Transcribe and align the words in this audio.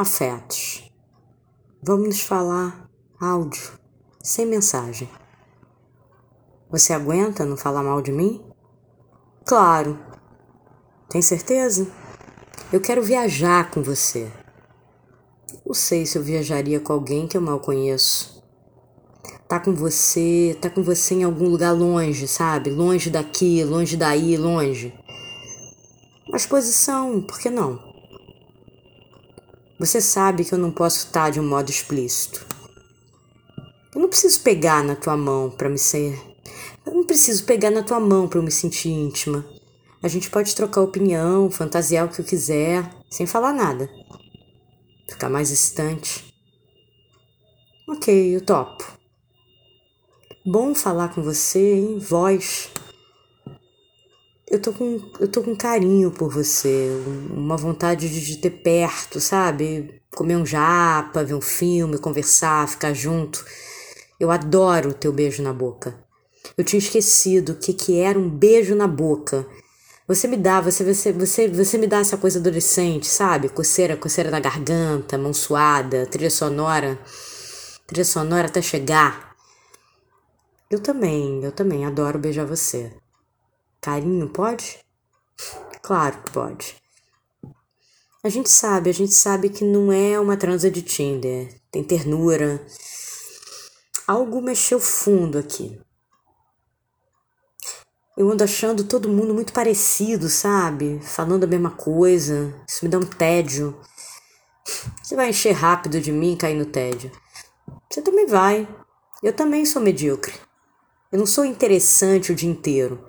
Afetos. 0.00 0.90
Vamos 1.82 2.06
nos 2.06 2.20
falar 2.22 2.88
áudio, 3.20 3.78
sem 4.22 4.46
mensagem. 4.46 5.06
Você 6.70 6.94
aguenta 6.94 7.44
não 7.44 7.54
falar 7.54 7.82
mal 7.82 8.00
de 8.00 8.10
mim? 8.10 8.42
Claro. 9.44 9.98
Tem 11.10 11.20
certeza? 11.20 11.86
Eu 12.72 12.80
quero 12.80 13.02
viajar 13.02 13.70
com 13.70 13.82
você. 13.82 14.32
Não 15.66 15.74
sei 15.74 16.06
se 16.06 16.16
eu 16.16 16.22
viajaria 16.22 16.80
com 16.80 16.94
alguém 16.94 17.28
que 17.28 17.36
eu 17.36 17.42
mal 17.42 17.60
conheço. 17.60 18.42
Tá 19.46 19.60
com 19.60 19.74
você, 19.74 20.56
tá 20.62 20.70
com 20.70 20.82
você 20.82 21.16
em 21.16 21.24
algum 21.24 21.46
lugar 21.46 21.72
longe, 21.72 22.26
sabe? 22.26 22.70
Longe 22.70 23.10
daqui, 23.10 23.62
longe 23.64 23.98
daí, 23.98 24.38
longe. 24.38 24.98
Mas 26.32 26.46
posição, 26.46 27.20
por 27.20 27.38
que 27.38 27.50
não? 27.50 27.89
Você 29.80 29.98
sabe 29.98 30.44
que 30.44 30.52
eu 30.52 30.58
não 30.58 30.70
posso 30.70 31.06
estar 31.06 31.30
de 31.30 31.40
um 31.40 31.48
modo 31.48 31.70
explícito. 31.70 32.46
Eu 33.94 34.02
não 34.02 34.10
preciso 34.10 34.42
pegar 34.42 34.84
na 34.84 34.94
tua 34.94 35.16
mão 35.16 35.50
para 35.50 35.70
me 35.70 35.78
ser. 35.78 36.20
Eu 36.84 36.92
não 36.92 37.06
preciso 37.06 37.44
pegar 37.44 37.70
na 37.70 37.82
tua 37.82 37.98
mão 37.98 38.28
para 38.28 38.42
me 38.42 38.50
sentir 38.50 38.90
íntima. 38.90 39.42
A 40.02 40.06
gente 40.06 40.28
pode 40.28 40.54
trocar 40.54 40.82
opinião, 40.82 41.50
fantasiar 41.50 42.04
o 42.04 42.10
que 42.10 42.20
eu 42.20 42.24
quiser, 42.26 42.94
sem 43.10 43.26
falar 43.26 43.54
nada. 43.54 43.88
Ficar 45.08 45.30
mais 45.30 45.48
distante. 45.48 46.30
Ok, 47.88 48.36
eu 48.36 48.44
topo. 48.44 48.84
Bom 50.44 50.74
falar 50.74 51.08
com 51.14 51.22
você 51.22 51.76
em 51.76 51.98
voz 51.98 52.70
eu 54.50 54.60
tô 54.60 54.72
com, 54.72 55.00
eu 55.20 55.28
tô 55.28 55.42
com 55.42 55.54
carinho 55.54 56.10
por 56.10 56.28
você, 56.28 56.90
uma 57.30 57.56
vontade 57.56 58.08
de 58.08 58.34
te 58.34 58.36
ter 58.36 58.50
perto, 58.50 59.20
sabe? 59.20 60.02
Comer 60.10 60.36
um 60.36 60.44
japa, 60.44 61.22
ver 61.22 61.34
um 61.34 61.40
filme, 61.40 61.98
conversar, 61.98 62.68
ficar 62.68 62.92
junto. 62.92 63.44
Eu 64.18 64.28
adoro 64.28 64.90
o 64.90 64.94
teu 64.94 65.12
beijo 65.12 65.40
na 65.40 65.52
boca. 65.52 65.94
Eu 66.58 66.64
tinha 66.64 66.80
esquecido 66.80 67.52
o 67.52 67.54
que, 67.54 67.72
que 67.72 68.00
era 68.00 68.18
um 68.18 68.28
beijo 68.28 68.74
na 68.74 68.88
boca. 68.88 69.46
Você 70.08 70.26
me 70.26 70.36
dá, 70.36 70.60
você, 70.60 70.82
você, 70.82 71.12
você, 71.12 71.46
você 71.46 71.78
me 71.78 71.86
dá 71.86 72.00
essa 72.00 72.16
coisa 72.16 72.40
adolescente, 72.40 73.06
sabe? 73.06 73.48
Coceira, 73.48 73.96
coceira 73.96 74.32
na 74.32 74.40
garganta, 74.40 75.16
mão 75.16 75.32
suada, 75.32 76.06
trilha 76.06 76.30
sonora. 76.30 76.98
Trilha 77.86 78.04
sonora 78.04 78.48
até 78.48 78.60
chegar. 78.60 79.36
Eu 80.68 80.80
também, 80.80 81.44
eu 81.44 81.52
também 81.52 81.86
adoro 81.86 82.18
beijar 82.18 82.44
você. 82.44 82.92
Carinho 83.80 84.28
pode? 84.28 84.78
Claro 85.82 86.22
que 86.22 86.30
pode. 86.30 86.76
A 88.22 88.28
gente 88.28 88.50
sabe, 88.50 88.90
a 88.90 88.92
gente 88.92 89.14
sabe 89.14 89.48
que 89.48 89.64
não 89.64 89.90
é 89.90 90.20
uma 90.20 90.36
transa 90.36 90.70
de 90.70 90.82
Tinder. 90.82 91.58
Tem 91.70 91.82
ternura. 91.82 92.64
Algo 94.06 94.42
mexeu 94.42 94.78
fundo 94.78 95.38
aqui. 95.38 95.80
Eu 98.16 98.30
ando 98.30 98.44
achando 98.44 98.84
todo 98.84 99.08
mundo 99.08 99.32
muito 99.32 99.54
parecido, 99.54 100.28
sabe? 100.28 101.00
Falando 101.02 101.44
a 101.44 101.46
mesma 101.46 101.70
coisa. 101.70 102.54
Isso 102.68 102.84
me 102.84 102.90
dá 102.90 102.98
um 102.98 103.06
tédio. 103.06 103.80
Você 105.02 105.16
vai 105.16 105.30
encher 105.30 105.52
rápido 105.52 105.98
de 105.98 106.12
mim 106.12 106.34
e 106.34 106.36
cair 106.36 106.58
no 106.58 106.66
tédio. 106.66 107.10
Você 107.90 108.02
também 108.02 108.26
vai. 108.26 108.68
Eu 109.22 109.32
também 109.32 109.64
sou 109.64 109.80
medíocre. 109.80 110.34
Eu 111.10 111.18
não 111.18 111.26
sou 111.26 111.46
interessante 111.46 112.30
o 112.30 112.34
dia 112.34 112.50
inteiro. 112.50 113.08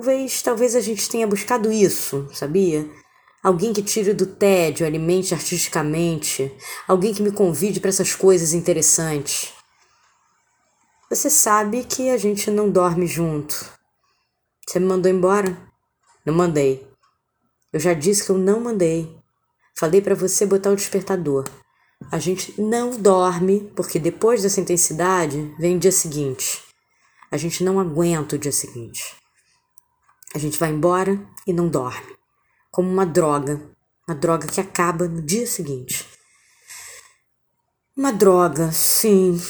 Talvez, 0.00 0.40
talvez 0.40 0.74
a 0.74 0.80
gente 0.80 1.10
tenha 1.10 1.26
buscado 1.26 1.70
isso, 1.70 2.26
sabia? 2.32 2.88
Alguém 3.42 3.70
que 3.70 3.82
tire 3.82 4.14
do 4.14 4.24
tédio, 4.24 4.86
alimente 4.86 5.34
artisticamente, 5.34 6.50
alguém 6.88 7.12
que 7.12 7.20
me 7.20 7.30
convide 7.30 7.80
para 7.80 7.90
essas 7.90 8.14
coisas 8.14 8.54
interessantes. 8.54 9.52
Você 11.10 11.28
sabe 11.28 11.84
que 11.84 12.08
a 12.08 12.16
gente 12.16 12.50
não 12.50 12.70
dorme 12.70 13.06
junto. 13.06 13.54
Você 14.66 14.80
me 14.80 14.86
mandou 14.86 15.12
embora? 15.12 15.54
Não 16.24 16.32
mandei. 16.32 16.88
Eu 17.70 17.78
já 17.78 17.92
disse 17.92 18.24
que 18.24 18.30
eu 18.30 18.38
não 18.38 18.58
mandei. 18.58 19.14
Falei 19.76 20.00
para 20.00 20.14
você 20.14 20.46
botar 20.46 20.70
o 20.70 20.76
despertador. 20.76 21.44
A 22.10 22.18
gente 22.18 22.58
não 22.58 22.96
dorme 22.96 23.70
porque 23.76 23.98
depois 23.98 24.42
dessa 24.42 24.62
intensidade 24.62 25.54
vem 25.58 25.76
o 25.76 25.78
dia 25.78 25.92
seguinte. 25.92 26.62
A 27.30 27.36
gente 27.36 27.62
não 27.62 27.78
aguenta 27.78 28.36
o 28.36 28.38
dia 28.38 28.50
seguinte. 28.50 29.20
A 30.34 30.38
gente 30.38 30.58
vai 30.58 30.70
embora 30.70 31.20
e 31.46 31.52
não 31.52 31.68
dorme. 31.68 32.16
Como 32.70 32.88
uma 32.88 33.04
droga. 33.04 33.60
Uma 34.06 34.14
droga 34.14 34.46
que 34.46 34.60
acaba 34.60 35.08
no 35.08 35.22
dia 35.22 35.46
seguinte. 35.46 36.06
Uma 37.96 38.12
droga, 38.12 38.70
sim. 38.72 39.40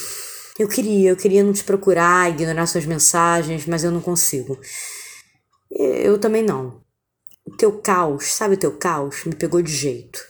Eu 0.58 0.68
queria, 0.68 1.10
eu 1.10 1.16
queria 1.16 1.44
não 1.44 1.52
te 1.52 1.64
procurar, 1.64 2.30
ignorar 2.30 2.66
suas 2.66 2.84
mensagens, 2.84 3.66
mas 3.66 3.84
eu 3.84 3.91
não 3.91 4.00
consigo. 4.00 4.58
Eu 5.70 6.18
também 6.18 6.42
não. 6.42 6.82
O 7.44 7.56
teu 7.56 7.80
caos, 7.80 8.26
sabe 8.26 8.54
o 8.54 8.58
teu 8.58 8.76
caos? 8.76 9.24
Me 9.24 9.34
pegou 9.34 9.62
de 9.62 9.72
jeito. 9.72 10.20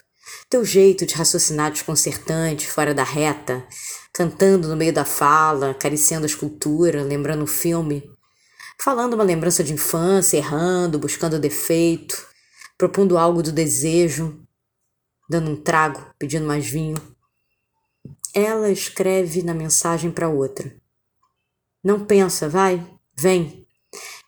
Teu 0.49 0.65
jeito 0.65 1.07
de 1.07 1.15
raciocinar 1.15 1.73
desconcertante, 1.73 2.69
fora 2.69 2.93
da 2.93 3.03
reta, 3.03 3.65
cantando 4.13 4.69
no 4.69 4.77
meio 4.77 4.93
da 4.93 5.05
fala, 5.05 5.71
acariciando 5.71 6.25
a 6.25 6.29
escultura, 6.29 7.03
lembrando 7.03 7.45
o 7.45 7.47
filme, 7.47 8.03
falando 8.83 9.15
uma 9.15 9.25
lembrança 9.25 9.63
de 9.63 9.75
infância, 9.75 10.39
errando, 10.39 10.99
buscando 10.99 11.39
defeito, 11.39 12.27
propondo 12.79 13.19
algo 13.19 13.43
do 13.43 13.53
desejo, 13.53 14.43
dando 15.29 15.51
um 15.51 15.57
trago, 15.57 16.03
pedindo 16.19 16.47
mais 16.47 16.67
vinho. 16.67 16.97
Ela 18.35 18.71
escreve 18.71 19.43
na 19.43 19.53
mensagem 19.53 20.11
para 20.11 20.29
outra. 20.29 20.75
Não 21.85 22.05
pensa, 22.07 22.49
vai, 22.49 22.85
vem. 23.19 23.67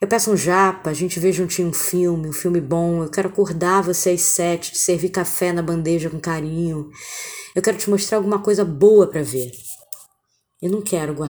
Eu 0.00 0.08
peço 0.08 0.32
um 0.32 0.36
japa, 0.36 0.90
a 0.90 0.94
gente 0.94 1.20
vê 1.20 1.32
juntinho 1.32 1.68
um 1.68 1.72
filme, 1.72 2.28
um 2.28 2.32
filme 2.32 2.60
bom. 2.60 3.02
Eu 3.02 3.10
quero 3.10 3.28
acordar 3.28 3.82
você 3.82 4.10
às 4.10 4.20
sete, 4.22 4.72
te 4.72 4.78
servir 4.78 5.10
café 5.10 5.52
na 5.52 5.62
bandeja 5.62 6.10
com 6.10 6.20
carinho. 6.20 6.90
Eu 7.54 7.62
quero 7.62 7.78
te 7.78 7.88
mostrar 7.88 8.18
alguma 8.18 8.42
coisa 8.42 8.64
boa 8.64 9.06
para 9.06 9.22
ver. 9.22 9.50
Eu 10.60 10.70
não 10.70 10.82
quero 10.82 11.24